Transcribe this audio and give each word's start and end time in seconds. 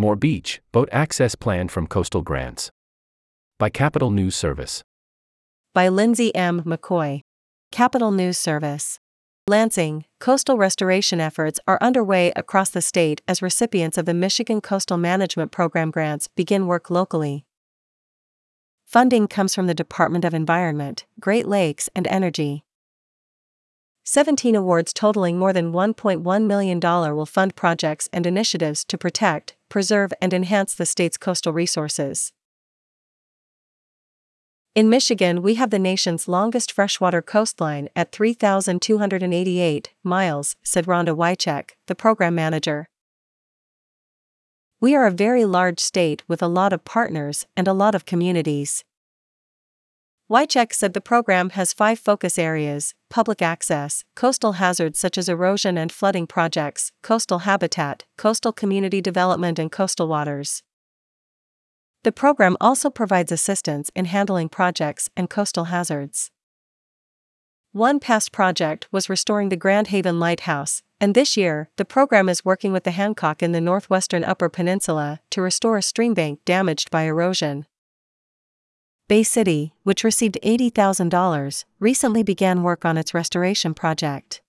More 0.00 0.16
beach, 0.16 0.62
boat 0.72 0.88
access 0.92 1.34
plan 1.34 1.68
from 1.68 1.86
coastal 1.86 2.22
grants. 2.22 2.70
By 3.58 3.68
Capital 3.68 4.10
News 4.10 4.34
Service. 4.34 4.82
By 5.74 5.90
Lindsay 5.90 6.34
M. 6.34 6.62
McCoy. 6.62 7.20
Capital 7.70 8.10
News 8.10 8.38
Service. 8.38 8.98
Lansing, 9.46 10.06
coastal 10.18 10.56
restoration 10.56 11.20
efforts 11.20 11.60
are 11.68 11.76
underway 11.82 12.32
across 12.34 12.70
the 12.70 12.80
state 12.80 13.20
as 13.28 13.42
recipients 13.42 13.98
of 13.98 14.06
the 14.06 14.14
Michigan 14.14 14.62
Coastal 14.62 14.96
Management 14.96 15.52
Program 15.52 15.90
grants 15.90 16.28
begin 16.28 16.66
work 16.66 16.88
locally. 16.88 17.44
Funding 18.86 19.28
comes 19.28 19.54
from 19.54 19.66
the 19.66 19.74
Department 19.74 20.24
of 20.24 20.32
Environment, 20.32 21.04
Great 21.20 21.46
Lakes, 21.46 21.90
and 21.94 22.06
Energy. 22.06 22.64
17 24.12 24.56
awards 24.56 24.92
totaling 24.92 25.38
more 25.38 25.52
than 25.52 25.72
$1.1 25.72 26.44
million 26.44 26.80
will 26.80 27.26
fund 27.26 27.54
projects 27.54 28.08
and 28.12 28.26
initiatives 28.26 28.84
to 28.84 28.98
protect, 28.98 29.54
preserve, 29.68 30.12
and 30.20 30.34
enhance 30.34 30.74
the 30.74 30.84
state's 30.84 31.16
coastal 31.16 31.52
resources. 31.52 32.32
In 34.74 34.90
Michigan, 34.90 35.42
we 35.42 35.54
have 35.54 35.70
the 35.70 35.78
nation's 35.78 36.26
longest 36.26 36.72
freshwater 36.72 37.22
coastline 37.22 37.88
at 37.94 38.10
3,288 38.10 39.90
miles, 40.02 40.56
said 40.64 40.88
Ronda 40.88 41.14
Wuycheck, 41.14 41.76
the 41.86 41.94
program 41.94 42.34
manager. 42.34 42.88
We 44.80 44.96
are 44.96 45.06
a 45.06 45.12
very 45.12 45.44
large 45.44 45.78
state 45.78 46.24
with 46.26 46.42
a 46.42 46.48
lot 46.48 46.72
of 46.72 46.84
partners 46.84 47.46
and 47.56 47.68
a 47.68 47.72
lot 47.72 47.94
of 47.94 48.06
communities. 48.06 48.82
Wuycheck 50.30 50.72
said 50.72 50.92
the 50.92 51.00
program 51.00 51.50
has 51.50 51.72
five 51.72 51.98
focus 51.98 52.38
areas 52.38 52.94
public 53.08 53.42
access, 53.42 54.04
coastal 54.14 54.52
hazards 54.52 54.96
such 54.96 55.18
as 55.18 55.28
erosion 55.28 55.76
and 55.76 55.90
flooding 55.90 56.28
projects, 56.28 56.92
coastal 57.02 57.40
habitat, 57.40 58.04
coastal 58.16 58.52
community 58.52 59.00
development, 59.00 59.58
and 59.58 59.72
coastal 59.72 60.06
waters. 60.06 60.62
The 62.04 62.12
program 62.12 62.56
also 62.60 62.90
provides 62.90 63.32
assistance 63.32 63.90
in 63.96 64.04
handling 64.04 64.48
projects 64.48 65.10
and 65.16 65.28
coastal 65.28 65.64
hazards. 65.64 66.30
One 67.72 67.98
past 67.98 68.30
project 68.30 68.86
was 68.92 69.10
restoring 69.10 69.48
the 69.48 69.56
Grand 69.56 69.88
Haven 69.88 70.20
Lighthouse, 70.20 70.82
and 71.00 71.16
this 71.16 71.36
year, 71.36 71.70
the 71.76 71.84
program 71.84 72.28
is 72.28 72.44
working 72.44 72.72
with 72.72 72.84
the 72.84 72.92
Hancock 72.92 73.42
in 73.42 73.50
the 73.50 73.60
northwestern 73.60 74.22
Upper 74.22 74.48
Peninsula 74.48 75.18
to 75.30 75.42
restore 75.42 75.76
a 75.76 75.80
streambank 75.80 76.38
damaged 76.44 76.88
by 76.88 77.02
erosion. 77.02 77.66
Bay 79.10 79.24
City, 79.24 79.72
which 79.82 80.04
received 80.04 80.38
$80,000, 80.40 81.64
recently 81.80 82.22
began 82.22 82.62
work 82.62 82.84
on 82.84 82.96
its 82.96 83.12
restoration 83.12 83.74
project. 83.74 84.40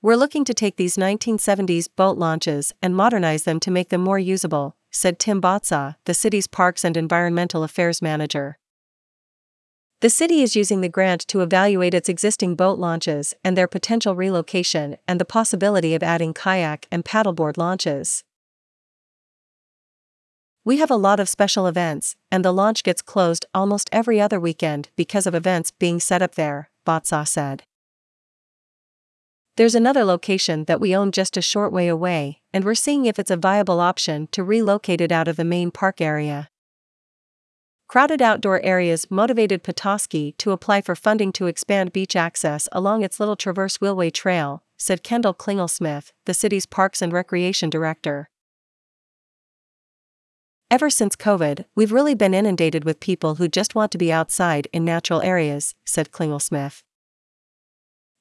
We're 0.00 0.14
looking 0.14 0.44
to 0.44 0.54
take 0.54 0.76
these 0.76 0.96
1970s 0.96 1.88
boat 1.96 2.18
launches 2.18 2.72
and 2.80 2.94
modernize 2.94 3.42
them 3.42 3.58
to 3.58 3.72
make 3.72 3.88
them 3.88 4.02
more 4.02 4.20
usable, 4.20 4.76
said 4.92 5.18
Tim 5.18 5.42
Botsaw, 5.42 5.96
the 6.04 6.14
city's 6.14 6.46
Parks 6.46 6.84
and 6.84 6.96
Environmental 6.96 7.64
Affairs 7.64 8.00
manager. 8.00 8.60
The 10.00 10.08
city 10.08 10.40
is 10.40 10.54
using 10.54 10.82
the 10.82 10.88
grant 10.88 11.26
to 11.26 11.40
evaluate 11.40 11.94
its 11.94 12.08
existing 12.08 12.54
boat 12.54 12.78
launches 12.78 13.34
and 13.42 13.56
their 13.56 13.66
potential 13.66 14.14
relocation 14.14 14.98
and 15.08 15.20
the 15.20 15.24
possibility 15.24 15.96
of 15.96 16.04
adding 16.04 16.32
kayak 16.32 16.86
and 16.92 17.04
paddleboard 17.04 17.56
launches. 17.56 18.22
We 20.62 20.76
have 20.76 20.90
a 20.90 20.96
lot 20.96 21.20
of 21.20 21.28
special 21.28 21.66
events, 21.66 22.16
and 22.30 22.44
the 22.44 22.52
launch 22.52 22.84
gets 22.84 23.00
closed 23.00 23.46
almost 23.54 23.88
every 23.92 24.20
other 24.20 24.38
weekend 24.38 24.90
because 24.94 25.26
of 25.26 25.34
events 25.34 25.70
being 25.70 26.00
set 26.00 26.20
up 26.20 26.34
there, 26.34 26.68
Botsaw 26.86 27.26
said. 27.26 27.62
There's 29.56 29.74
another 29.74 30.04
location 30.04 30.64
that 30.64 30.80
we 30.80 30.94
own 30.94 31.12
just 31.12 31.38
a 31.38 31.42
short 31.42 31.72
way 31.72 31.88
away, 31.88 32.42
and 32.52 32.62
we're 32.62 32.74
seeing 32.74 33.06
if 33.06 33.18
it's 33.18 33.30
a 33.30 33.38
viable 33.38 33.80
option 33.80 34.28
to 34.32 34.44
relocate 34.44 35.00
it 35.00 35.10
out 35.10 35.28
of 35.28 35.36
the 35.36 35.44
main 35.44 35.70
park 35.70 36.00
area. 36.00 36.50
Crowded 37.88 38.20
outdoor 38.20 38.62
areas 38.62 39.10
motivated 39.10 39.62
Petoskey 39.62 40.32
to 40.38 40.52
apply 40.52 40.82
for 40.82 40.94
funding 40.94 41.32
to 41.32 41.46
expand 41.46 41.92
beach 41.92 42.14
access 42.14 42.68
along 42.70 43.02
its 43.02 43.18
Little 43.18 43.34
Traverse 43.34 43.78
Wheelway 43.78 44.12
Trail, 44.12 44.62
said 44.76 45.02
Kendall 45.02 45.34
Klingelsmith, 45.34 46.12
the 46.26 46.34
city's 46.34 46.66
Parks 46.66 47.00
and 47.02 47.12
Recreation 47.12 47.70
Director. 47.70 48.28
Ever 50.70 50.88
since 50.88 51.16
COVID, 51.16 51.64
we've 51.74 51.92
really 51.92 52.14
been 52.14 52.32
inundated 52.32 52.84
with 52.84 53.00
people 53.00 53.34
who 53.34 53.48
just 53.48 53.74
want 53.74 53.90
to 53.92 53.98
be 53.98 54.12
outside 54.12 54.68
in 54.72 54.84
natural 54.84 55.20
areas, 55.20 55.74
said 55.84 56.12
Klingelsmith 56.12 56.82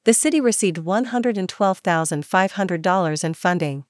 the 0.06 0.14
city 0.14 0.40
received 0.42 0.78
$112,500 0.78 3.24
in 3.24 3.34
funding. 3.34 3.84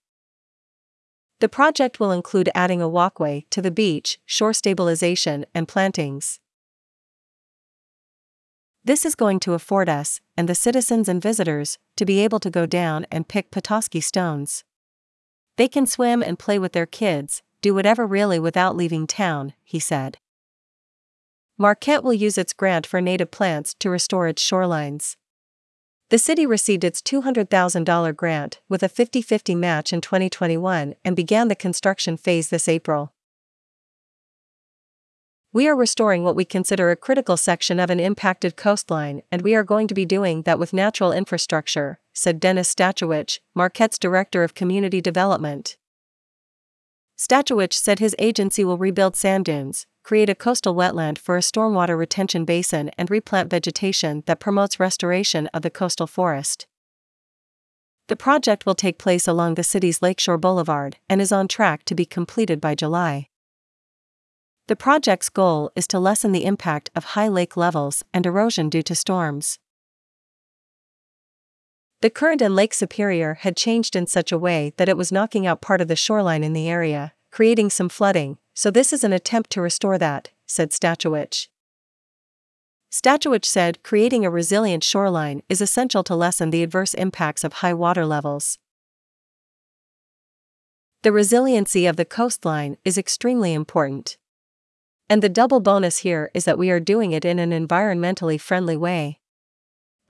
The 1.39 1.47
project 1.47 2.01
will 2.01 2.11
include 2.11 2.49
adding 2.53 2.81
a 2.81 2.89
walkway 2.89 3.45
to 3.51 3.61
the 3.61 3.71
beach, 3.71 4.19
shore 4.25 4.51
stabilization, 4.51 5.45
and 5.55 5.65
plantings. 5.67 6.41
This 8.83 9.05
is 9.05 9.15
going 9.15 9.39
to 9.41 9.53
afford 9.53 9.87
us, 9.87 10.19
and 10.35 10.49
the 10.49 10.55
citizens 10.55 11.07
and 11.07 11.21
visitors, 11.21 11.77
to 11.95 12.05
be 12.05 12.19
able 12.19 12.41
to 12.41 12.49
go 12.49 12.65
down 12.65 13.05
and 13.09 13.29
pick 13.29 13.51
Petoskey 13.51 14.01
stones. 14.01 14.65
They 15.57 15.69
can 15.69 15.85
swim 15.85 16.21
and 16.21 16.39
play 16.39 16.59
with 16.59 16.73
their 16.73 16.85
kids, 16.85 17.41
do 17.61 17.73
whatever 17.73 18.05
really 18.05 18.39
without 18.39 18.75
leaving 18.75 19.07
town, 19.07 19.53
he 19.63 19.79
said. 19.79 20.17
Marquette 21.57 22.03
will 22.03 22.13
use 22.13 22.37
its 22.37 22.53
grant 22.53 22.87
for 22.87 23.01
native 23.01 23.31
plants 23.31 23.73
to 23.75 23.89
restore 23.89 24.27
its 24.27 24.41
shorelines. 24.41 25.17
The 26.09 26.17
city 26.17 26.45
received 26.45 26.83
its 26.83 27.01
$200,000 27.01 28.15
grant 28.15 28.61
with 28.69 28.81
a 28.81 28.89
50 28.89 29.21
50 29.21 29.55
match 29.55 29.93
in 29.93 30.01
2021 30.01 30.95
and 31.03 31.15
began 31.15 31.49
the 31.49 31.55
construction 31.55 32.17
phase 32.17 32.49
this 32.49 32.67
April. 32.67 33.13
We 35.51 35.67
are 35.67 35.75
restoring 35.75 36.23
what 36.23 36.35
we 36.35 36.45
consider 36.45 36.91
a 36.91 36.95
critical 36.95 37.35
section 37.35 37.79
of 37.79 37.89
an 37.89 37.99
impacted 37.99 38.55
coastline, 38.55 39.23
and 39.31 39.41
we 39.41 39.55
are 39.55 39.63
going 39.63 39.87
to 39.87 39.95
be 39.95 40.05
doing 40.05 40.43
that 40.43 40.59
with 40.59 40.73
natural 40.73 41.11
infrastructure, 41.11 41.99
said 42.13 42.39
Dennis 42.39 42.73
Stachewicz, 42.73 43.39
Marquette's 43.55 43.97
Director 43.97 44.43
of 44.43 44.53
Community 44.53 45.01
Development. 45.01 45.75
Stachewicz 47.19 47.73
said 47.73 47.99
his 47.99 48.15
agency 48.17 48.63
will 48.63 48.77
rebuild 48.77 49.13
sand 49.13 49.43
dunes, 49.43 49.85
create 50.03 50.29
a 50.29 50.35
coastal 50.35 50.73
wetland 50.73 51.17
for 51.17 51.35
a 51.35 51.41
stormwater 51.41 51.97
retention 51.97 52.45
basin 52.45 52.89
and 52.97 53.11
replant 53.11 53.49
vegetation 53.49 54.23
that 54.25 54.39
promotes 54.39 54.79
restoration 54.79 55.47
of 55.47 55.61
the 55.61 55.69
coastal 55.69 56.07
forest. 56.07 56.65
The 58.07 58.15
project 58.15 58.65
will 58.65 58.73
take 58.73 58.97
place 58.97 59.27
along 59.27 59.55
the 59.55 59.65
city's 59.65 60.01
Lakeshore 60.01 60.37
Boulevard 60.37 60.95
and 61.09 61.21
is 61.21 61.33
on 61.33 61.49
track 61.49 61.83
to 61.85 61.93
be 61.93 62.05
completed 62.05 62.61
by 62.61 62.73
July. 62.73 63.27
The 64.67 64.77
project's 64.77 65.27
goal 65.27 65.71
is 65.75 65.87
to 65.87 65.99
lessen 65.99 66.31
the 66.31 66.45
impact 66.45 66.89
of 66.95 67.03
high 67.03 67.27
lake 67.27 67.57
levels 67.57 68.01
and 68.13 68.25
erosion 68.25 68.69
due 68.69 68.83
to 68.83 68.95
storms. 68.95 69.59
The 72.01 72.09
current 72.09 72.41
in 72.41 72.55
Lake 72.55 72.73
Superior 72.73 73.35
had 73.41 73.57
changed 73.57 73.93
in 73.93 74.07
such 74.07 74.31
a 74.31 74.37
way 74.37 74.73
that 74.77 74.87
it 74.87 74.95
was 74.95 75.11
knocking 75.11 75.45
out 75.45 75.61
part 75.61 75.81
of 75.81 75.89
the 75.89 75.97
shoreline 75.97 76.45
in 76.45 76.53
the 76.53 76.69
area, 76.69 77.13
creating 77.29 77.71
some 77.71 77.89
flooding, 77.89 78.37
so 78.53 78.71
this 78.71 78.93
is 78.93 79.03
an 79.03 79.11
attempt 79.11 79.49
to 79.51 79.61
restore 79.61 79.97
that, 79.97 80.29
said 80.45 80.71
Stachewicz. 80.71 81.47
Stachewicz 82.89 83.45
said 83.45 83.83
creating 83.83 84.25
a 84.25 84.29
resilient 84.29 84.83
shoreline 84.83 85.43
is 85.49 85.59
essential 85.59 86.03
to 86.05 86.15
lessen 86.15 86.51
the 86.51 86.63
adverse 86.63 86.93
impacts 86.93 87.43
of 87.43 87.53
high 87.53 87.73
water 87.73 88.05
levels. 88.05 88.57
The 91.03 91.11
resiliency 91.11 91.85
of 91.85 91.97
the 91.97 92.05
coastline 92.05 92.77
is 92.83 92.97
extremely 92.97 93.53
important. 93.53 94.17
And 95.09 95.21
the 95.21 95.29
double 95.29 95.59
bonus 95.59 95.99
here 95.99 96.31
is 96.33 96.45
that 96.45 96.57
we 96.57 96.69
are 96.71 96.79
doing 96.79 97.11
it 97.11 97.25
in 97.25 97.39
an 97.39 97.51
environmentally 97.51 98.39
friendly 98.39 98.77
way. 98.77 99.19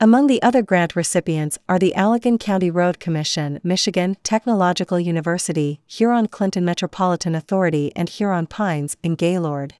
Among 0.01 0.27
the 0.27 0.41
other 0.41 0.61
grant 0.61 0.95
recipients 0.95 1.57
are 1.67 1.77
the 1.77 1.93
Allegan 1.93 2.39
County 2.39 2.71
Road 2.71 3.01
Commission, 3.01 3.59
Michigan 3.65 4.15
Technological 4.23 4.97
University, 4.97 5.81
Huron 5.87 6.29
Clinton 6.29 6.63
Metropolitan 6.63 7.35
Authority, 7.35 7.91
and 7.97 8.07
Huron 8.07 8.47
Pines 8.47 8.95
in 9.03 9.15
Gaylord. 9.15 9.73